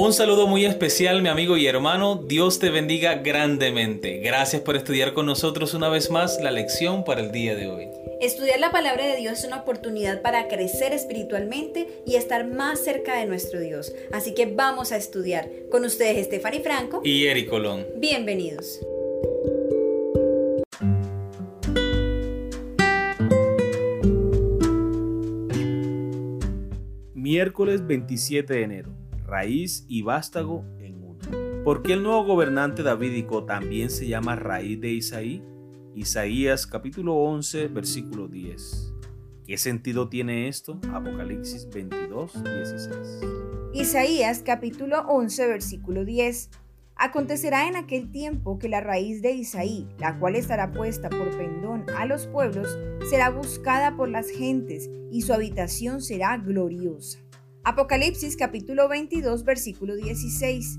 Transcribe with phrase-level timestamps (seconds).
[0.00, 2.14] Un saludo muy especial, mi amigo y hermano.
[2.14, 4.18] Dios te bendiga grandemente.
[4.18, 7.88] Gracias por estudiar con nosotros una vez más la lección para el día de hoy.
[8.20, 13.18] Estudiar la palabra de Dios es una oportunidad para crecer espiritualmente y estar más cerca
[13.18, 13.92] de nuestro Dios.
[14.12, 15.50] Así que vamos a estudiar.
[15.68, 17.84] Con ustedes, Stephanie Franco y Eric Colón.
[17.96, 18.78] Bienvenidos.
[27.14, 31.18] Miércoles 27 de enero raíz y vástago en uno.
[31.62, 35.44] ¿Por qué el nuevo gobernante davídico también se llama raíz de Isaí?
[35.94, 38.94] Isaías capítulo 11 versículo 10.
[39.46, 40.80] ¿Qué sentido tiene esto?
[40.92, 43.20] Apocalipsis 22, 16.
[43.74, 46.50] Isaías capítulo 11 versículo 10.
[46.96, 51.84] Acontecerá en aquel tiempo que la raíz de Isaí, la cual estará puesta por pendón
[51.96, 52.76] a los pueblos,
[53.08, 57.20] será buscada por las gentes y su habitación será gloriosa.
[57.64, 60.78] Apocalipsis capítulo 22 versículo 16.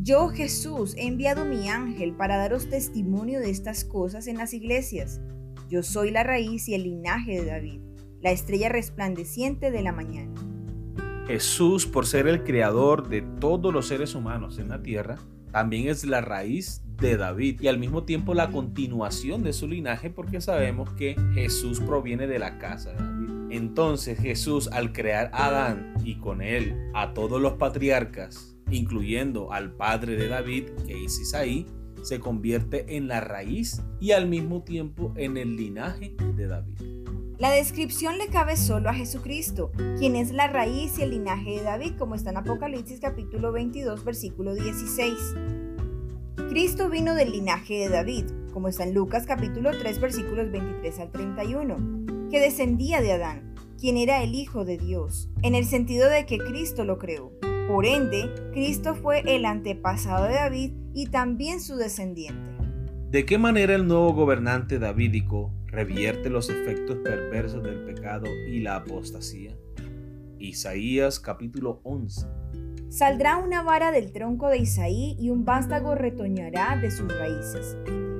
[0.00, 5.20] Yo Jesús he enviado mi ángel para daros testimonio de estas cosas en las iglesias.
[5.68, 7.80] Yo soy la raíz y el linaje de David,
[8.20, 10.32] la estrella resplandeciente de la mañana.
[11.26, 15.18] Jesús, por ser el creador de todos los seres humanos en la tierra,
[15.52, 20.08] también es la raíz de David y al mismo tiempo la continuación de su linaje
[20.08, 23.41] porque sabemos que Jesús proviene de la casa de David.
[23.52, 29.72] Entonces Jesús al crear a Adán y con él a todos los patriarcas, incluyendo al
[29.72, 31.66] padre de David, que es Isaí,
[32.02, 36.78] se convierte en la raíz y al mismo tiempo en el linaje de David.
[37.36, 41.62] La descripción le cabe solo a Jesucristo, quien es la raíz y el linaje de
[41.62, 45.14] David, como está en Apocalipsis capítulo 22, versículo 16.
[46.48, 51.10] Cristo vino del linaje de David, como está en Lucas capítulo 3, versículos 23 al
[51.10, 52.01] 31
[52.32, 56.38] que descendía de Adán, quien era el Hijo de Dios, en el sentido de que
[56.38, 57.30] Cristo lo creó.
[57.68, 62.40] Por ende, Cristo fue el antepasado de David y también su descendiente.
[63.10, 68.76] ¿De qué manera el nuevo gobernante davídico revierte los efectos perversos del pecado y la
[68.76, 69.54] apostasía?
[70.38, 72.26] Isaías capítulo 11.
[72.88, 77.76] Saldrá una vara del tronco de Isaí y un vástago retoñará de sus raíces.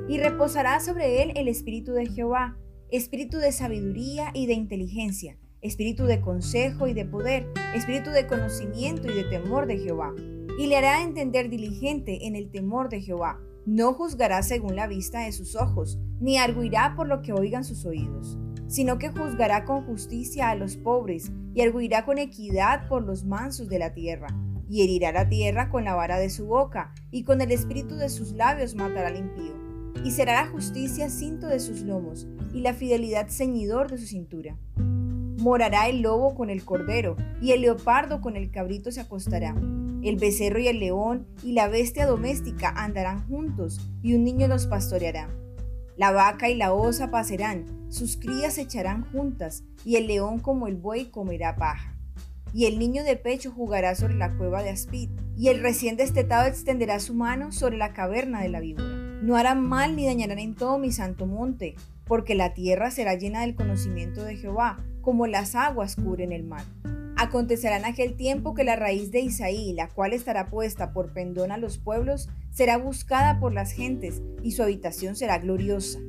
[0.07, 2.59] Y reposará sobre él el espíritu de Jehová,
[2.93, 9.11] espíritu de sabiduría y de inteligencia, espíritu de consejo y de poder, espíritu de conocimiento
[9.11, 10.13] y de temor de Jehová.
[10.59, 13.41] Y le hará entender diligente en el temor de Jehová.
[13.65, 17.87] No juzgará según la vista de sus ojos, ni arguirá por lo que oigan sus
[17.87, 18.37] oídos,
[18.67, 23.71] sino que juzgará con justicia a los pobres y arguirá con equidad por los mansos
[23.71, 24.29] de la tierra.
[24.69, 28.11] Y herirá la tierra con la vara de su boca, y con el espíritu de
[28.11, 29.62] sus labios matará al impío
[30.05, 34.57] y será la justicia cinto de sus lomos y la fidelidad ceñidor de su cintura.
[35.39, 39.57] Morará el lobo con el cordero, y el leopardo con el cabrito se acostará.
[40.03, 44.67] El becerro y el león y la bestia doméstica andarán juntos, y un niño los
[44.67, 45.29] pastoreará.
[45.97, 50.67] La vaca y la osa pasarán, sus crías se echarán juntas, y el león como
[50.67, 51.97] el buey comerá paja.
[52.55, 56.47] Y el niño de pecho jugará sobre la cueva de Aspid, y el recién destetado
[56.47, 59.02] extenderá su mano sobre la caverna de la víbora.
[59.23, 63.43] No harán mal ni dañarán en todo mi santo monte, porque la tierra será llena
[63.43, 66.65] del conocimiento de Jehová, como las aguas cubren el mar.
[67.17, 71.53] Acontecerá en aquel tiempo que la raíz de Isaí, la cual estará puesta por pendón
[71.53, 76.01] a los pueblos, será buscada por las gentes, y su habitación será gloriosa.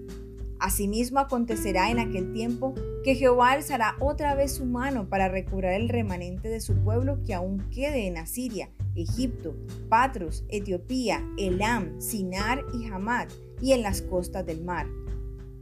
[0.59, 5.89] Asimismo acontecerá en aquel tiempo que Jehová alzará otra vez su mano para recobrar el
[5.89, 9.55] remanente de su pueblo que aún quede en Asiria, Egipto,
[9.89, 13.27] Patros, Etiopía, Elam, Sinar y Hamad,
[13.61, 14.87] y en las costas del mar.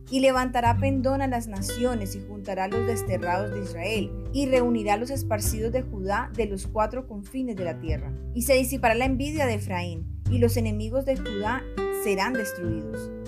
[0.09, 4.93] Y levantará pendón a las naciones y juntará a los desterrados de Israel, y reunirá
[4.93, 8.13] a los esparcidos de Judá de los cuatro confines de la tierra.
[8.33, 11.63] Y se disipará la envidia de Efraín, y los enemigos de Judá
[12.03, 13.20] serán destruidos.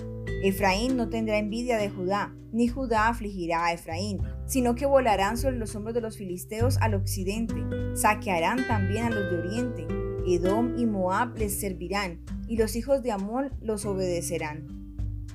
[0.44, 5.56] Efraín no tendrá envidia de Judá, ni Judá afligirá a Efraín, sino que volarán sobre
[5.56, 7.54] los hombros de los filisteos al occidente,
[7.94, 9.86] saquearán también a los de oriente,
[10.26, 14.66] Edom y Moab les servirán, y los hijos de Amón los obedecerán.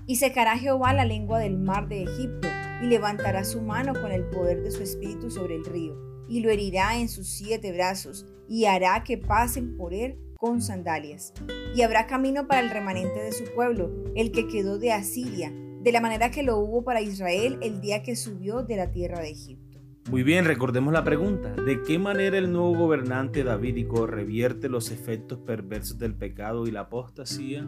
[0.05, 2.47] Y secará Jehová la lengua del mar de Egipto,
[2.83, 5.97] y levantará su mano con el poder de su espíritu sobre el río,
[6.27, 11.33] y lo herirá en sus siete brazos, y hará que pasen por él con sandalias.
[11.75, 15.91] Y habrá camino para el remanente de su pueblo, el que quedó de Asiria, de
[15.91, 19.31] la manera que lo hubo para Israel el día que subió de la tierra de
[19.31, 19.79] Egipto.
[20.09, 21.53] Muy bien, recordemos la pregunta.
[21.53, 26.81] ¿De qué manera el nuevo gobernante davídico revierte los efectos perversos del pecado y la
[26.81, 27.67] apostasía?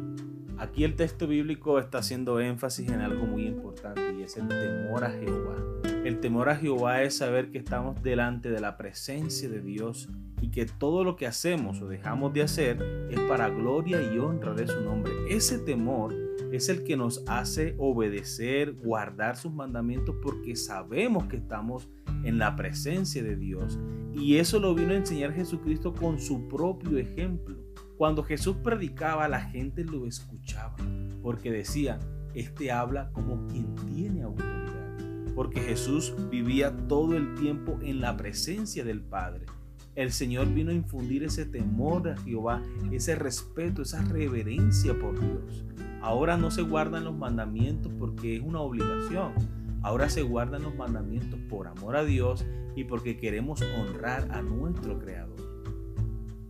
[0.57, 5.03] Aquí el texto bíblico está haciendo énfasis en algo muy importante y es el temor
[5.03, 5.90] a Jehová.
[6.03, 10.09] El temor a Jehová es saber que estamos delante de la presencia de Dios
[10.42, 14.56] y que todo lo que hacemos o dejamos de hacer es para gloria y honra
[14.56, 15.12] de su nombre.
[15.30, 16.15] Ese temor
[16.51, 21.88] es el que nos hace obedecer, guardar sus mandamientos porque sabemos que estamos
[22.24, 23.80] en la presencia de Dios.
[24.12, 27.57] Y eso lo vino a enseñar Jesucristo con su propio ejemplo.
[27.98, 30.75] Cuando Jesús predicaba, la gente lo escuchaba
[31.21, 32.00] porque decía,
[32.33, 34.50] este habla como quien tiene autoridad
[35.35, 39.45] porque Jesús vivía todo el tiempo en la presencia del Padre.
[39.95, 42.61] El Señor vino a infundir ese temor a Jehová,
[42.91, 45.65] ese respeto, esa reverencia por Dios.
[46.01, 49.33] Ahora no se guardan los mandamientos porque es una obligación.
[49.83, 52.45] Ahora se guardan los mandamientos por amor a Dios
[52.75, 55.35] y porque queremos honrar a nuestro Creador.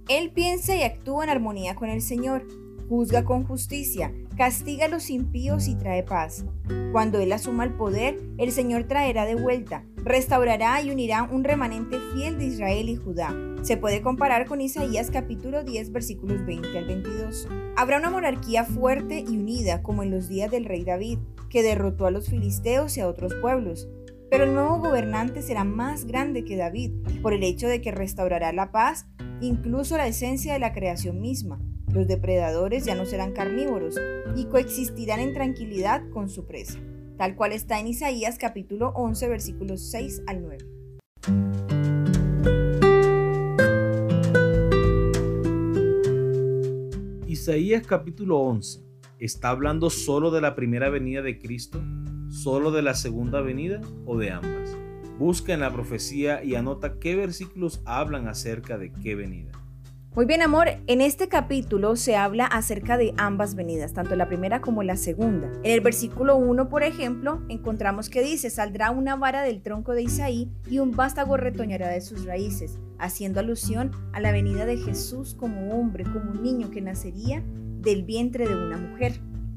[0.08, 2.46] Él piensa y actúa en armonía con el Señor,
[2.90, 6.46] juzga con justicia, castiga a los impíos y trae paz.
[6.92, 12.00] Cuando Él asuma el poder, el Señor traerá de vuelta, restaurará y unirá un remanente
[12.12, 13.36] fiel de Israel y Judá.
[13.62, 17.50] Se puede comparar con Isaías capítulo 10 versículos 20 al 22.
[17.78, 21.20] Habrá una monarquía fuerte y unida como en los días del rey David,
[21.52, 23.90] que derrotó a los filisteos y a otros pueblos.
[24.32, 28.52] Pero el nuevo gobernante será más grande que David, por el hecho de que restaurará
[28.54, 29.06] la paz,
[29.40, 31.62] incluso la esencia de la creación misma
[31.94, 33.96] los depredadores ya no serán carnívoros
[34.36, 36.80] y coexistirán en tranquilidad con su presa,
[37.18, 40.58] tal cual está en Isaías capítulo 11 versículos 6 al 9.
[47.28, 48.84] Isaías capítulo 11
[49.20, 51.82] está hablando solo de la primera venida de Cristo,
[52.30, 54.78] solo de la segunda venida o de ambas.
[55.20, 59.61] Busca en la profecía y anota qué versículos hablan acerca de qué venida.
[60.14, 64.60] Muy bien, amor, en este capítulo se habla acerca de ambas venidas, tanto la primera
[64.60, 65.50] como la segunda.
[65.64, 70.02] En el versículo 1, por ejemplo, encontramos que dice, saldrá una vara del tronco de
[70.02, 75.34] Isaí y un vástago retoñará de sus raíces, haciendo alusión a la venida de Jesús
[75.34, 77.42] como hombre, como un niño que nacería
[77.80, 79.14] del vientre de una mujer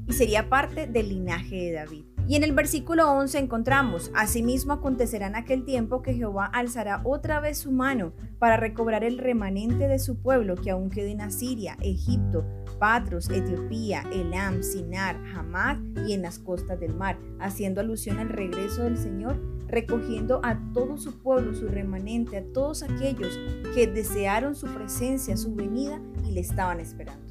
[0.07, 2.14] y sería parte del linaje de David.
[2.27, 7.39] Y en el versículo 11 encontramos, Asimismo acontecerá en aquel tiempo que Jehová alzará otra
[7.39, 11.77] vez su mano para recobrar el remanente de su pueblo que aún quede en Asiria,
[11.81, 12.43] Egipto,
[12.79, 15.77] Patros, Etiopía, Elam, Sinar, Hamad
[16.07, 20.97] y en las costas del mar, haciendo alusión al regreso del Señor, recogiendo a todo
[20.97, 23.39] su pueblo, su remanente, a todos aquellos
[23.75, 27.24] que desearon su presencia, su venida y le estaban esperando.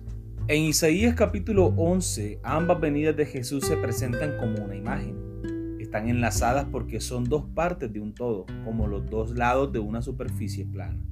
[0.46, 5.16] En Isaías capítulo 11, ambas venidas de Jesús se presentan como una imagen.
[5.80, 10.02] Están enlazadas porque son dos partes de un todo, como los dos lados de una
[10.02, 11.02] superficie plana.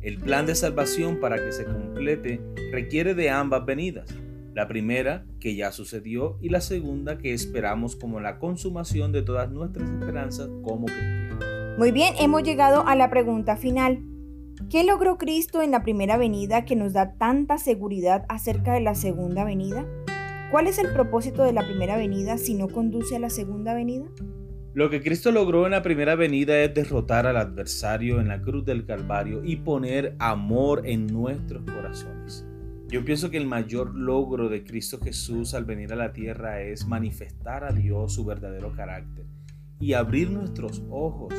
[0.00, 2.40] El plan de salvación para que se complete
[2.72, 4.08] requiere de ambas venidas.
[4.54, 9.50] La primera, que ya sucedió, y la segunda, que esperamos como la consumación de todas
[9.50, 11.44] nuestras esperanzas como cristianos.
[11.76, 14.15] Muy bien, hemos llegado a la pregunta final.
[14.70, 18.94] ¿Qué logró Cristo en la primera venida que nos da tanta seguridad acerca de la
[18.94, 19.86] segunda venida?
[20.50, 24.06] ¿Cuál es el propósito de la primera venida si no conduce a la segunda venida?
[24.74, 28.64] Lo que Cristo logró en la primera venida es derrotar al adversario en la cruz
[28.64, 32.44] del Calvario y poner amor en nuestros corazones.
[32.88, 36.86] Yo pienso que el mayor logro de Cristo Jesús al venir a la tierra es
[36.86, 39.26] manifestar a Dios su verdadero carácter
[39.78, 41.34] y abrir nuestros ojos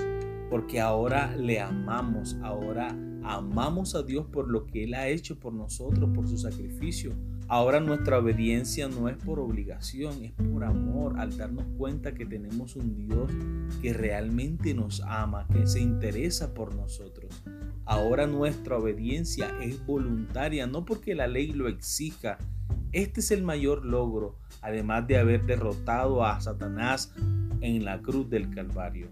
[0.49, 2.95] porque ahora le amamos, ahora
[3.27, 7.13] amamos a Dios por lo que Él ha hecho por nosotros, por su sacrificio.
[7.49, 12.75] Ahora nuestra obediencia no es por obligación, es por amor, al darnos cuenta que tenemos
[12.75, 13.31] un Dios
[13.81, 17.31] que realmente nos ama, que se interesa por nosotros.
[17.85, 22.37] Ahora nuestra obediencia es voluntaria, no porque la ley lo exija.
[22.91, 27.13] Este es el mayor logro, además de haber derrotado a Satanás
[27.61, 29.09] en la cruz del Calvario.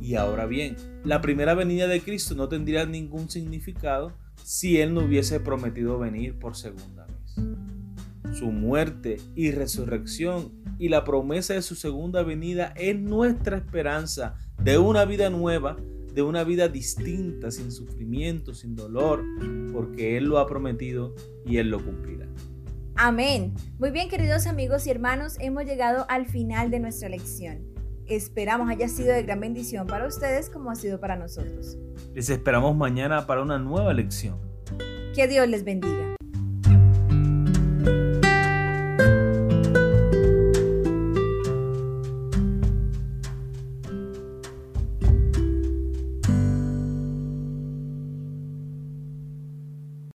[0.00, 4.12] Y ahora bien, la primera venida de Cristo no tendría ningún significado
[4.42, 8.36] si Él no hubiese prometido venir por segunda vez.
[8.36, 14.78] Su muerte y resurrección y la promesa de su segunda venida es nuestra esperanza de
[14.78, 15.76] una vida nueva,
[16.12, 19.24] de una vida distinta, sin sufrimiento, sin dolor,
[19.72, 21.14] porque Él lo ha prometido
[21.44, 22.26] y Él lo cumplirá.
[22.96, 23.54] Amén.
[23.78, 27.73] Muy bien, queridos amigos y hermanos, hemos llegado al final de nuestra lección.
[28.06, 31.78] Esperamos haya sido de gran bendición para ustedes como ha sido para nosotros.
[32.12, 34.38] Les esperamos mañana para una nueva lección.
[35.14, 36.13] Que Dios les bendiga.